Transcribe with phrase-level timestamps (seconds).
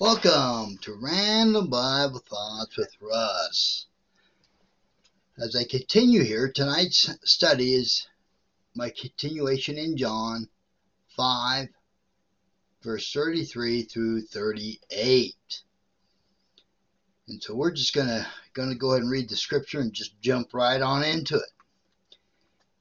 [0.00, 3.86] Welcome to Random Bible Thoughts with Russ.
[5.36, 8.06] As I continue here, tonight's study is
[8.76, 10.50] my continuation in John
[11.16, 11.70] 5,
[12.80, 15.34] verse 33 through 38.
[17.26, 20.54] And so we're just gonna gonna go ahead and read the scripture and just jump
[20.54, 21.52] right on into it.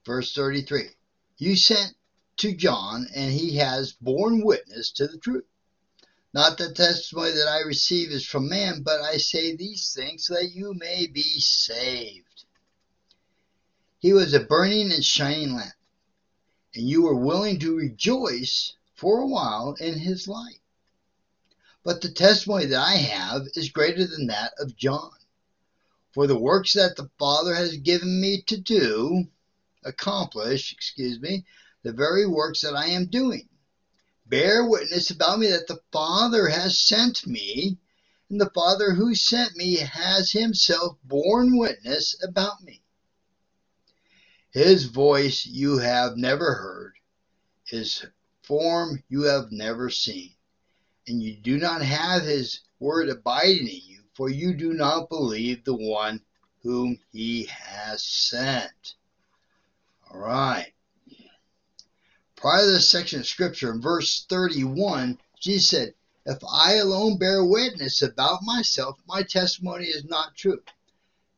[0.06, 0.90] Verse 33.
[1.40, 1.96] You sent
[2.38, 5.46] to John, and he has borne witness to the truth.
[6.38, 10.36] Not the testimony that I receive is from man, but I say these things so
[10.36, 12.44] that you may be saved.
[13.98, 15.74] He was a burning and shining lamp,
[16.76, 20.62] and you were willing to rejoice for a while in his light.
[21.82, 25.18] But the testimony that I have is greater than that of John.
[26.12, 29.26] For the works that the Father has given me to do,
[29.84, 31.48] accomplish, excuse me,
[31.82, 33.50] the very works that I am doing
[34.30, 37.78] bear witness about me that the Father has sent me,
[38.30, 42.82] and the Father who sent me has himself borne witness about me.
[44.52, 46.94] His voice you have never heard,
[47.66, 48.06] his
[48.44, 50.34] form you have never seen,
[51.08, 55.64] and you do not have his word abiding in you, for you do not believe
[55.64, 56.22] the one
[56.64, 58.96] whom he has sent.
[60.10, 60.74] All right.
[62.38, 67.44] Prior to this section of scripture, in verse 31, Jesus said, If I alone bear
[67.44, 70.62] witness about myself, my testimony is not true.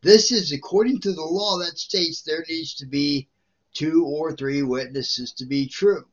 [0.02, 3.30] This is according to the law that states there needs to be
[3.74, 6.06] two or three witnesses to be true.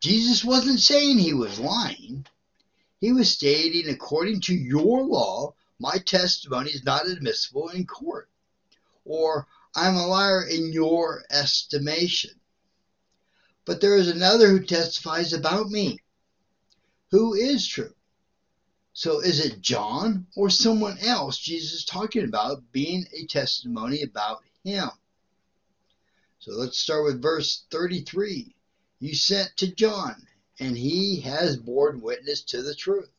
[0.00, 2.26] Jesus wasn't saying he was lying.
[3.00, 8.28] He was stating, according to your law, my testimony is not admissible in court.
[9.06, 12.38] Or, I'm a liar in your estimation.
[13.68, 15.98] But there is another who testifies about me.
[17.10, 17.92] Who is true?
[18.94, 24.42] So is it John or someone else Jesus is talking about being a testimony about
[24.64, 24.88] him?
[26.38, 28.54] So let's start with verse 33.
[29.00, 30.26] You sent to John,
[30.58, 33.10] and he has borne witness to the truth.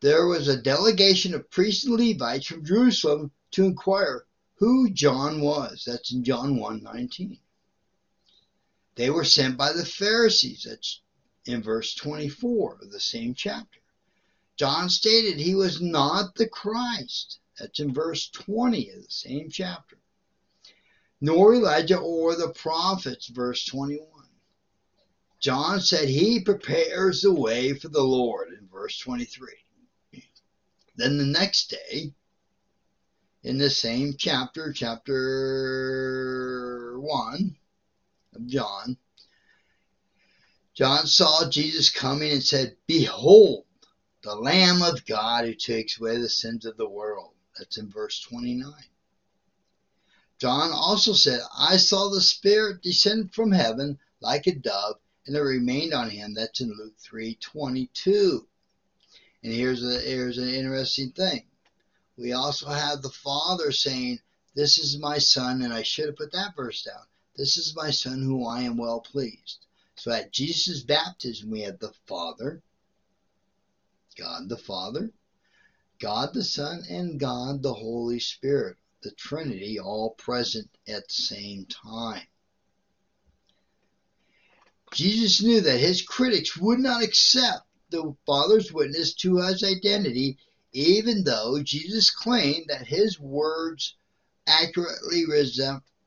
[0.00, 4.24] There was a delegation of priests and Levites from Jerusalem to inquire
[4.54, 5.84] who John was.
[5.86, 7.38] That's in John 1 19.
[8.96, 10.66] They were sent by the Pharisees.
[10.68, 11.00] That's
[11.44, 13.78] in verse 24 of the same chapter.
[14.56, 17.38] John stated he was not the Christ.
[17.58, 19.98] That's in verse 20 of the same chapter.
[21.20, 24.08] Nor Elijah or the prophets, verse 21.
[25.40, 29.52] John said he prepares the way for the Lord in verse 23.
[30.96, 32.14] Then the next day,
[33.42, 35.16] in the same chapter, chapter
[36.98, 37.56] 1,
[38.36, 38.96] of John,
[40.76, 43.64] John saw Jesus coming and said, Behold,
[44.22, 47.32] the Lamb of God who takes away the sins of the world.
[47.56, 48.72] That's in verse 29.
[50.38, 54.96] John also said, I saw the Spirit descend from heaven like a dove,
[55.26, 56.34] and it remained on him.
[56.34, 58.46] That's in Luke 3.22.
[59.42, 61.46] And here's, a, here's an interesting thing.
[62.18, 64.20] We also have the Father saying,
[64.54, 67.06] This is my Son, and I should have put that verse down.
[67.36, 69.66] This is my Son who I am well pleased.
[69.94, 72.62] So at Jesus' baptism, we have the Father,
[74.16, 75.12] God the Father,
[75.98, 81.66] God the Son, and God the Holy Spirit, the Trinity, all present at the same
[81.66, 82.26] time.
[84.92, 90.38] Jesus knew that his critics would not accept the Father's witness to his identity,
[90.72, 93.94] even though Jesus claimed that his words
[94.46, 95.24] accurately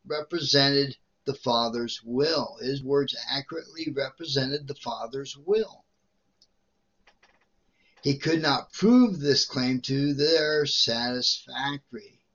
[0.05, 0.97] represented
[1.29, 2.57] the Father's will.
[2.59, 5.85] His words accurately represented the Father's will.
[8.01, 12.25] He could not prove this claim to their satisfactory.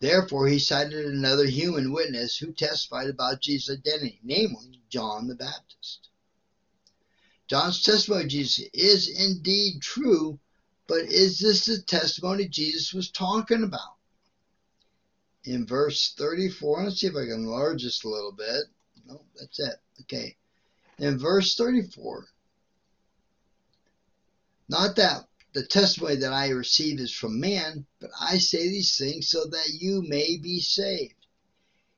[0.00, 6.08] Therefore, he cited another human witness who testified about Jesus' identity, namely John the Baptist.
[7.46, 10.40] John's testimony of Jesus is indeed true,
[10.88, 13.94] but is this the testimony Jesus was talking about?
[15.44, 16.84] In verse 34.
[16.84, 18.64] Let's see if I can enlarge this a little bit.
[19.06, 19.76] No, that's it.
[20.02, 20.36] Okay.
[20.98, 22.26] In verse 34,
[24.68, 29.28] not that the testimony that I receive is from man, but I say these things
[29.28, 31.26] so that you may be saved.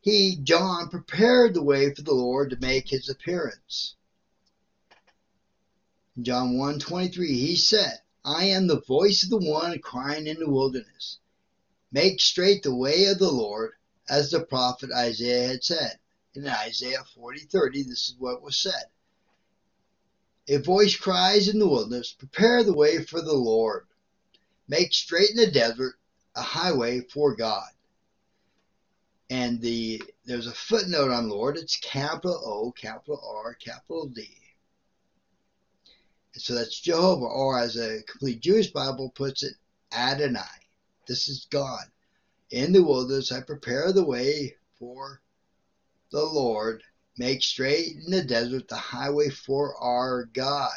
[0.00, 3.94] He, John, prepared the way for the Lord to make his appearance.
[6.20, 11.18] John 1.23, he said, I am the voice of the one crying in the wilderness.
[11.94, 13.74] Make straight the way of the Lord,
[14.08, 16.00] as the prophet Isaiah had said.
[16.34, 18.86] In Isaiah 40 30, this is what was said
[20.48, 23.86] A voice cries in the wilderness, Prepare the way for the Lord.
[24.66, 25.94] Make straight in the desert
[26.34, 27.70] a highway for God.
[29.30, 31.56] And the there's a footnote on Lord.
[31.56, 34.28] It's capital O, capital R, capital D.
[36.32, 39.54] So that's Jehovah, or as a complete Jewish Bible puts it,
[39.92, 40.63] Adonai.
[41.06, 41.84] This is God.
[42.50, 45.20] In the wilderness I prepare the way for
[46.10, 46.82] the Lord.
[47.16, 50.70] Make straight in the desert the highway for our God.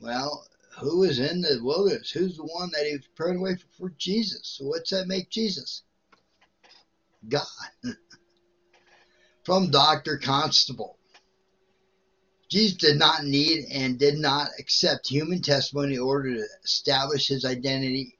[0.00, 0.46] Well,
[0.78, 2.10] who is in the wilderness?
[2.10, 4.56] Who's the one that he was preparing the way for, for Jesus?
[4.58, 5.82] So what's that make Jesus?
[7.28, 7.44] God.
[9.44, 10.18] From Dr.
[10.18, 10.96] Constable.
[12.50, 17.44] Jesus did not need and did not accept human testimony in order to establish his
[17.44, 18.18] identity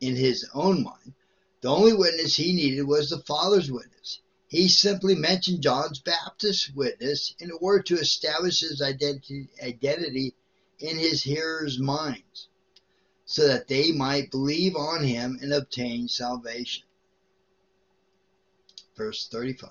[0.00, 1.14] in his own mind.
[1.60, 4.20] The only witness he needed was the Father's witness.
[4.48, 10.34] He simply mentioned John's Baptist witness in order to establish his identity, identity
[10.78, 12.48] in his hearers' minds
[13.24, 16.84] so that they might believe on him and obtain salvation.
[18.96, 19.70] Verse 35.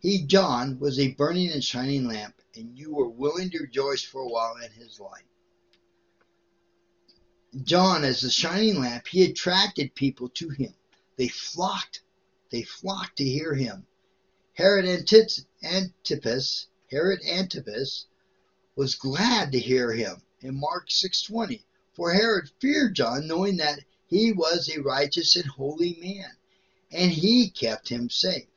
[0.00, 4.20] He, John, was a burning and shining lamp, and you were willing to rejoice for
[4.20, 5.24] a while in his light.
[7.64, 10.74] John, as the shining lamp, he attracted people to him.
[11.16, 12.02] They flocked,
[12.50, 13.86] they flocked to hear him.
[14.52, 14.84] Herod
[15.62, 18.06] Antipas, Herod Antipas
[18.76, 21.64] was glad to hear him in Mark 6:20,
[21.94, 26.36] for Herod feared John, knowing that he was a righteous and holy man,
[26.90, 28.48] and he kept him safe.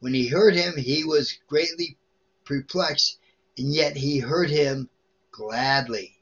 [0.00, 1.96] When he heard him, he was greatly
[2.44, 3.18] perplexed,
[3.56, 4.90] and yet he heard him
[5.30, 6.13] gladly.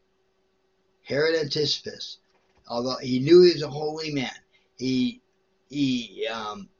[1.12, 2.17] Herod Antipas,
[2.67, 4.32] although he knew he was a holy man,
[4.79, 5.20] he
[5.69, 6.70] he um,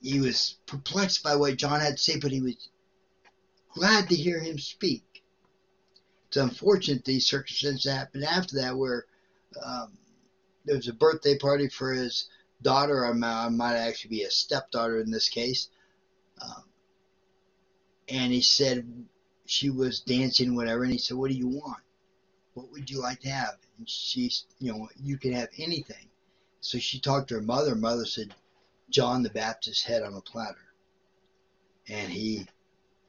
[0.00, 2.70] he was perplexed by what John had to say, but he was
[3.74, 5.22] glad to hear him speak.
[6.28, 9.04] It's unfortunate these circumstances happened after that, where
[9.62, 9.98] um,
[10.64, 12.30] there was a birthday party for his
[12.62, 15.68] daughter, I might, actually be a stepdaughter in this case.
[16.40, 16.64] Um,
[18.08, 19.06] and he said
[19.44, 20.82] she was dancing, whatever.
[20.84, 21.82] And he said, "What do you want?
[22.56, 26.08] What would you like to have?" And she's, you know, you can have anything.
[26.62, 27.74] So she talked to her mother.
[27.74, 28.34] Mother said,
[28.88, 30.72] "John the Baptist's head on a platter,"
[31.86, 32.48] and he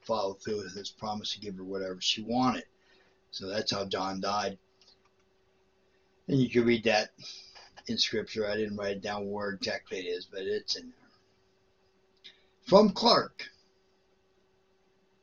[0.02, 2.66] followed through with his promise to give her whatever she wanted.
[3.32, 4.58] So that's how John died.
[6.28, 7.14] And you can read that
[7.88, 8.46] in scripture.
[8.46, 11.10] I didn't write it down where exactly it is, but it's in there.
[12.64, 13.50] From Clarke.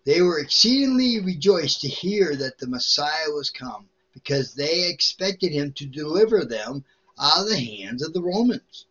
[0.05, 3.89] They were exceedingly rejoiced to hear that the Messiah was come,
[4.25, 6.85] because they expected him to deliver them
[7.21, 8.87] out of the hands of the Romans.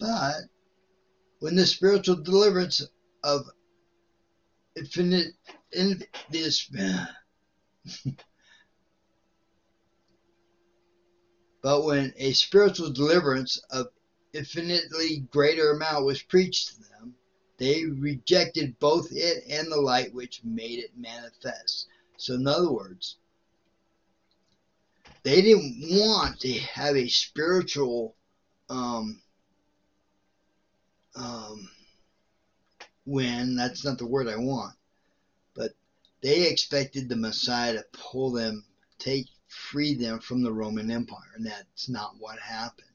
[0.00, 0.42] But
[1.38, 2.84] when the spiritual deliverance
[3.22, 3.46] of
[4.76, 5.34] infinite
[5.72, 6.68] in this
[11.62, 13.86] But when a spiritual deliverance of
[14.32, 17.14] infinitely greater amount was preached to them,
[17.58, 21.86] they rejected both it and the light which made it manifest.
[22.16, 23.18] So, in other words,
[25.22, 28.16] they didn't want to have a spiritual
[28.68, 29.20] um,
[31.14, 31.68] um,
[33.06, 33.56] win.
[33.56, 34.74] That's not the word I want.
[35.54, 35.72] But
[36.22, 38.64] they expected the Messiah to pull them,
[38.98, 42.86] take free them from the Roman Empire, and that's not what happened.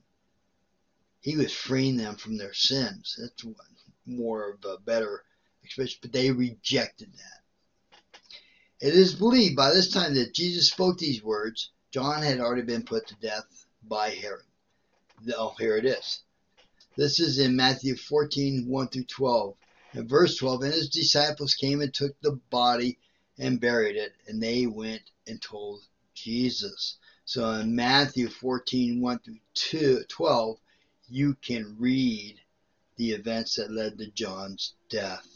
[1.22, 3.18] He was freeing them from their sins.
[3.20, 3.46] That's
[4.06, 5.24] more of a better
[5.64, 8.88] expression, but they rejected that.
[8.88, 11.72] It is believed by this time that Jesus spoke these words.
[11.98, 14.46] John had already been put to death by Herod.
[15.36, 16.22] Oh, here it is.
[16.96, 19.58] This is in Matthew 14, 1 through 12.
[19.96, 23.00] In verse 12, and his disciples came and took the body
[23.40, 27.00] and buried it, and they went and told Jesus.
[27.26, 30.60] So in Matthew 14, 1 through 2, 12,
[31.10, 32.40] you can read
[32.98, 35.28] the events that led to John's death.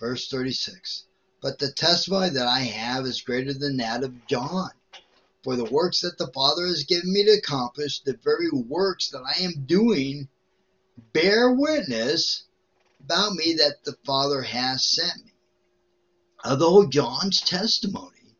[0.00, 1.07] Verse 36
[1.40, 4.70] But the testimony that I have is greater than that of John.
[5.44, 9.22] For the works that the Father has given me to accomplish, the very works that
[9.22, 10.28] I am doing,
[11.12, 12.42] bear witness
[13.00, 15.32] about me that the Father has sent me.
[16.44, 18.36] Although John's testimony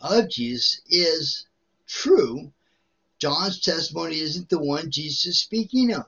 [0.00, 1.46] of Jesus is
[1.86, 2.52] true,
[3.18, 6.06] John's testimony isn't the one Jesus is speaking of.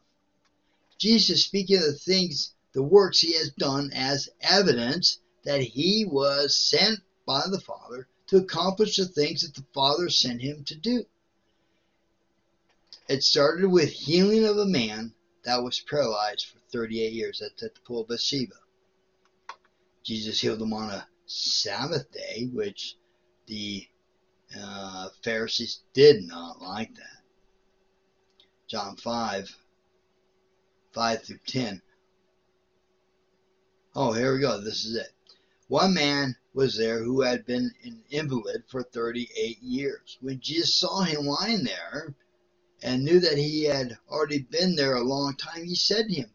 [0.98, 6.04] Jesus is speaking of the things, the works he has done as evidence that he
[6.04, 10.74] was sent by the Father to accomplish the things that the Father sent him to
[10.74, 11.04] do.
[13.08, 15.12] It started with healing of a man
[15.44, 17.42] that was paralyzed for 38 years.
[17.42, 18.54] At the pool of Bethesda.
[20.02, 22.96] Jesus healed him on a Sabbath day, which
[23.46, 23.86] the
[24.58, 27.22] uh, Pharisees did not like that.
[28.68, 29.56] John 5,
[30.92, 31.82] 5 through 10.
[33.94, 34.60] Oh, here we go.
[34.60, 35.12] This is it.
[35.72, 40.18] One man was there who had been an invalid for 38 years.
[40.20, 42.14] When Jesus saw him lying there
[42.82, 46.34] and knew that he had already been there a long time, he said to him,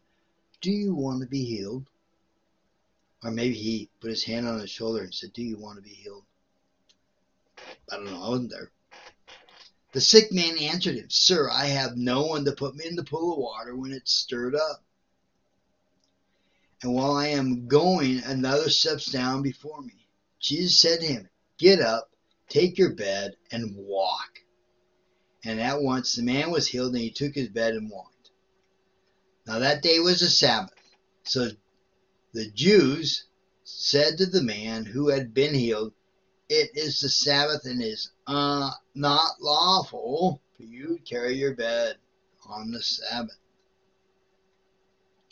[0.60, 1.88] Do you want to be healed?
[3.22, 5.82] Or maybe he put his hand on his shoulder and said, Do you want to
[5.82, 6.24] be healed?
[7.92, 8.20] I don't know.
[8.20, 8.72] I wasn't there.
[9.92, 13.04] The sick man answered him, Sir, I have no one to put me in the
[13.04, 14.82] pool of water when it's stirred up.
[16.82, 20.06] And while I am going, another steps down before me.
[20.40, 22.10] Jesus said to him, Get up,
[22.48, 24.40] take your bed, and walk.
[25.44, 28.30] And at once the man was healed, and he took his bed and walked.
[29.46, 30.74] Now that day was a Sabbath.
[31.24, 31.50] So
[32.32, 33.24] the Jews
[33.64, 35.92] said to the man who had been healed,
[36.48, 41.96] It is the Sabbath, and is uh, not lawful for you to carry your bed
[42.46, 43.38] on the Sabbath.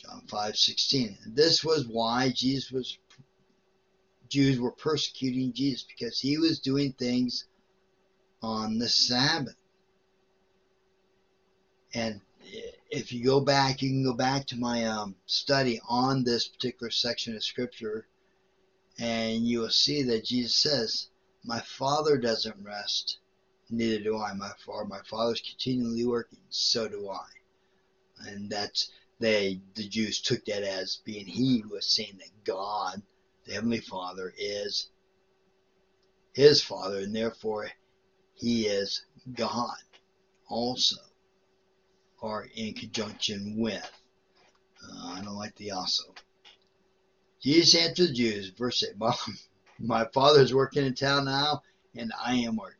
[0.07, 1.17] John 5:16.
[1.35, 2.97] This was why Jesus was
[4.29, 7.45] Jews were persecuting Jesus because he was doing things
[8.41, 9.57] on the Sabbath.
[11.93, 12.21] And
[12.89, 16.89] if you go back, you can go back to my um, study on this particular
[16.89, 18.07] section of Scripture,
[18.97, 21.07] and you will see that Jesus says,
[21.43, 23.17] "My Father doesn't rest,
[23.69, 24.33] neither do I.
[24.33, 27.27] My Father, my Father's continually working, so do I."
[28.19, 33.01] And that's they, the Jews, took that as being He was saying that God
[33.47, 34.89] the Heavenly Father is
[36.33, 37.69] his Father, and therefore
[38.35, 39.77] he is God
[40.49, 40.97] also,
[42.19, 43.89] or in conjunction with.
[44.83, 46.13] Uh, I don't like the also.
[47.41, 49.15] Jesus answered the Jews, verse 8, my,
[49.79, 51.63] my Father is working in town now,
[51.95, 52.77] and I am working.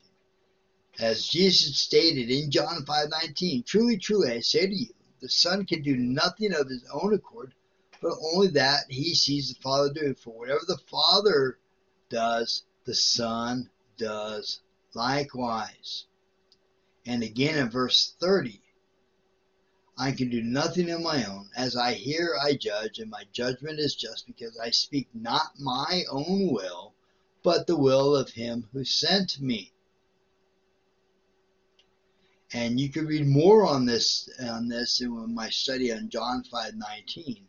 [1.00, 5.82] As Jesus stated in John 5:19, truly, truly, I say to you, the Son can
[5.82, 7.54] do nothing of his own accord,
[8.02, 10.16] but only that he sees the Father doing.
[10.16, 11.58] For whatever the Father
[12.10, 14.62] does, the Son does
[14.94, 16.06] likewise.
[17.06, 18.62] And again in verse 30,
[19.98, 21.50] I can do nothing of my own.
[21.56, 26.04] As I hear, I judge, and my judgment is just because I speak not my
[26.12, 26.94] own will,
[27.42, 29.74] but the will of him who sent me.
[32.54, 37.46] And you can read more on this on this in my study on John 5:19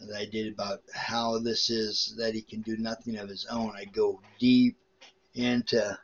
[0.00, 3.74] that I did about how this is that he can do nothing of his own.
[3.74, 4.76] I go deep
[5.34, 5.98] into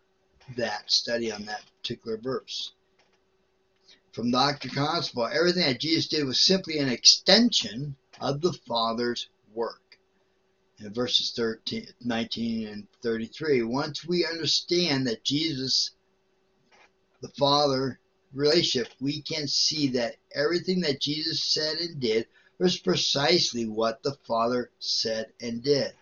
[0.56, 2.72] that study on that particular verse.
[4.12, 4.68] From Dr.
[4.68, 9.98] Constable, everything that Jesus did was simply an extension of the Father's work.
[10.78, 15.92] In verses 13, 19 and 33, once we understand that Jesus,
[17.24, 17.98] the Father
[18.34, 22.26] relationship, we can see that everything that Jesus said and did
[22.58, 25.92] was precisely what the Father said and did.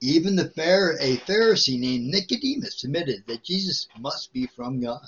[0.00, 5.06] Even the a Pharisee named Nicodemus admitted that Jesus must be from God.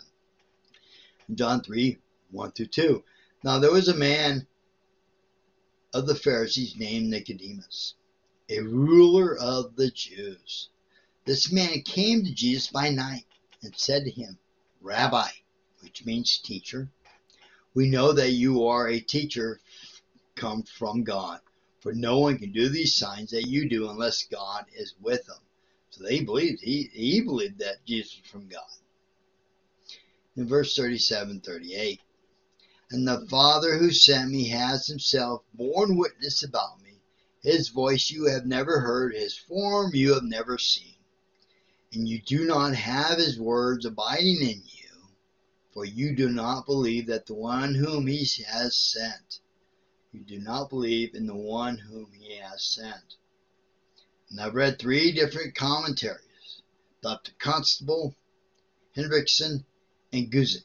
[1.35, 1.97] John 3
[2.33, 3.03] 1 through 2.
[3.43, 4.47] Now there was a man
[5.95, 7.95] of the Pharisees named Nicodemus,
[8.49, 10.69] a ruler of the Jews.
[11.25, 13.27] This man came to Jesus by night
[13.63, 14.39] and said to him,
[14.81, 15.29] Rabbi,
[15.81, 16.91] which means teacher.
[17.75, 19.61] We know that you are a teacher
[20.35, 21.41] come from God,
[21.81, 25.39] for no one can do these signs that you do unless God is with them.
[25.91, 28.63] So they believed, he, he believed that Jesus was from God.
[30.37, 32.01] In verse 37 38,
[32.91, 36.82] and the Father who sent me has himself borne witness about me.
[37.43, 40.93] His voice you have never heard, his form you have never seen
[41.93, 45.09] and you do not have his words abiding in you,
[45.73, 49.41] for you do not believe that the one whom he has sent.
[50.13, 53.17] You do not believe in the one whom he has sent.
[54.31, 56.19] And I've read three different commentaries
[57.03, 57.33] Dr.
[57.39, 58.15] Constable,
[58.97, 59.65] Hendriksen,
[60.13, 60.65] and Guzik.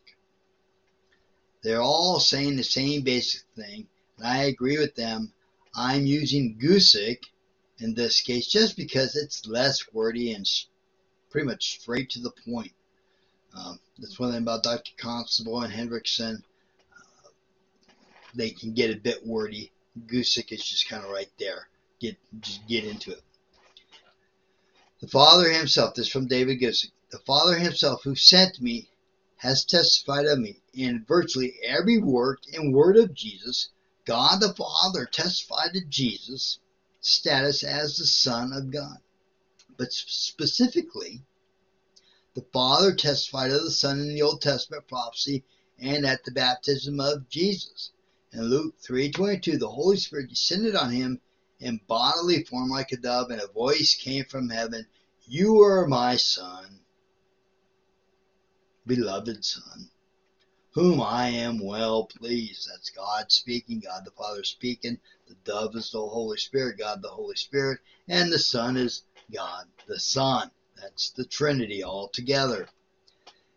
[1.64, 5.34] They're all saying the same basic thing, and I agree with them.
[5.78, 7.20] I'm using Guzik
[7.78, 10.44] in this case just because it's less wordy and
[11.30, 12.72] pretty much straight to the point.
[13.56, 14.92] Um, that's one thing about Dr.
[14.98, 16.38] Constable and Hendriksen.
[16.38, 17.30] Uh,
[18.34, 19.72] they can get a bit wordy.
[20.08, 21.68] Guzik is just kind of right there.
[22.00, 23.22] Get just get into it.
[25.00, 25.94] The Father Himself.
[25.94, 26.92] This is from David Guzik.
[27.12, 28.90] The Father Himself, who sent me,
[29.38, 30.60] has testified of me.
[30.74, 33.70] In virtually every work and word of Jesus,
[34.08, 36.60] God the Father testified to Jesus'
[37.02, 39.00] status as the Son of God.
[39.78, 41.26] But specifically,
[42.34, 45.44] the Father testified of the Son in the Old Testament prophecy
[45.78, 47.92] and at the baptism of Jesus.
[48.32, 51.20] In Luke 3:22, the Holy Spirit descended on him
[51.60, 54.88] in bodily form like a dove, and a voice came from heaven,
[55.26, 56.80] "You are my Son,
[58.86, 59.92] beloved Son,
[60.78, 65.00] whom I am well pleased." That's God speaking, God the Father speaking.
[65.28, 69.02] The dove is the Holy Spirit, God the Holy Spirit, and the Son is
[69.34, 70.52] God the Son.
[70.80, 72.70] That's the Trinity all together.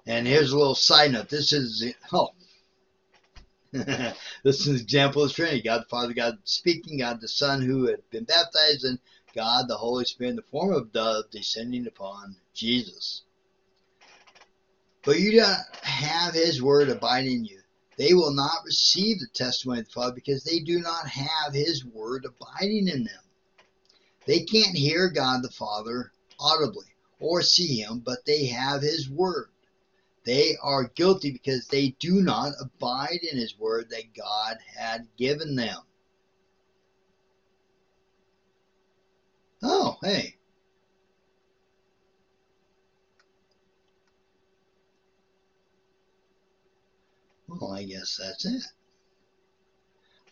[0.06, 1.28] And here's a little side note.
[1.28, 2.30] This is oh,
[3.72, 7.84] this is an example of Trinity: God the Father, God speaking, God the Son who
[7.84, 8.98] had been baptized, and
[9.34, 13.24] God the Holy Spirit in the form of dove descending upon Jesus.
[15.02, 17.60] But you don't have His word abide in you.
[17.96, 21.84] They will not receive the testimony of the Father because they do not have His
[21.84, 23.22] word abiding in them.
[24.26, 26.86] They can't hear God the Father audibly
[27.18, 29.50] or see Him, but they have His word.
[30.24, 35.56] They are guilty because they do not abide in His word that God had given
[35.56, 35.80] them.
[39.62, 40.36] Oh, hey.
[47.50, 48.62] Well, I guess that's it.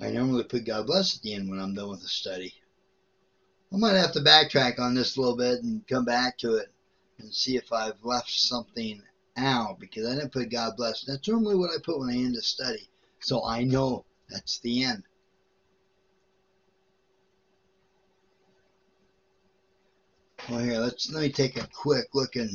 [0.00, 2.54] I normally put God bless at the end when I'm done with the study.
[3.72, 6.68] I might have to backtrack on this a little bit and come back to it
[7.18, 9.02] and see if I've left something
[9.36, 11.02] out because I didn't put God bless.
[11.02, 12.88] That's normally what I put when I end a study.
[13.20, 15.02] So I know that's the end.
[20.48, 22.48] Well, here, let's let me take a quick look in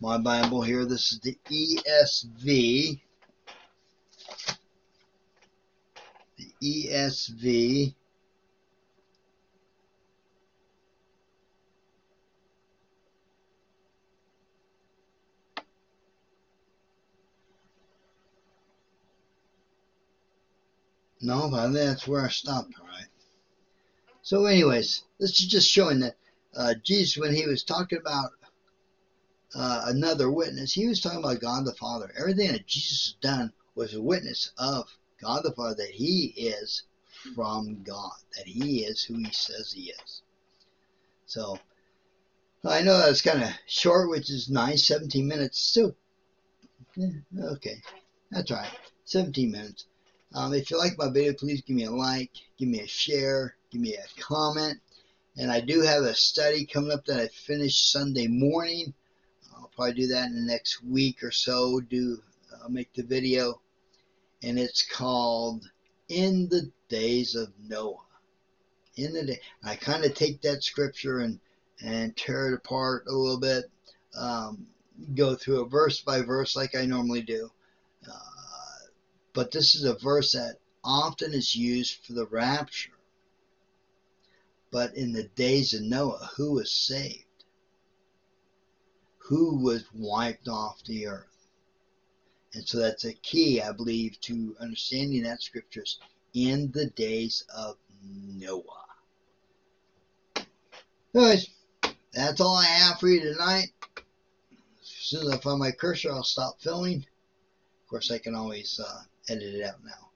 [0.00, 0.84] my Bible here.
[0.84, 3.00] This is the ESV.
[6.66, 7.94] ESV.
[21.20, 23.06] No, but that's where I stopped, all right.
[24.22, 26.16] So, anyways, this is just showing that
[26.56, 28.30] uh, Jesus, when he was talking about
[29.54, 32.12] uh, another witness, he was talking about God the Father.
[32.18, 34.86] Everything that Jesus has done was a witness of
[35.20, 36.82] God the Father that he is
[37.34, 40.22] from God, that he is who he says he is.
[41.26, 41.58] So,
[42.64, 45.76] I know that's kind of short, which is nice, 17 minutes.
[46.96, 47.08] Yeah,
[47.52, 47.82] okay,
[48.30, 48.70] that's right,
[49.04, 49.86] 17 minutes.
[50.34, 53.56] Um, if you like my video, please give me a like, give me a share,
[53.70, 54.80] give me a comment.
[55.36, 58.94] And I do have a study coming up that I finished Sunday morning.
[59.54, 61.80] I'll probably do that in the next week or so.
[61.80, 62.22] Do
[62.62, 63.60] I'll make the video,
[64.42, 65.70] and it's called
[66.08, 67.98] "In the Days of Noah."
[68.96, 71.40] In the day, I kind of take that scripture and
[71.80, 73.64] and tear it apart a little bit.
[74.16, 74.66] Um,
[75.14, 77.50] go through a verse by verse like I normally do.
[78.10, 78.88] Uh,
[79.34, 82.92] but this is a verse that often is used for the rapture.
[84.70, 87.24] But in the days of Noah, who was saved?
[89.18, 91.35] Who was wiped off the earth?
[92.54, 95.98] And so that's a key, I believe, to understanding that scriptures
[96.34, 98.62] in the days of Noah.
[101.14, 101.48] Anyways,
[102.12, 103.68] that's all I have for you tonight.
[104.80, 106.98] As soon as I find my cursor, I'll stop filming.
[106.98, 110.10] Of course, I can always uh, edit it out now.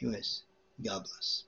[0.00, 0.42] Anyways,
[0.82, 1.44] God bless.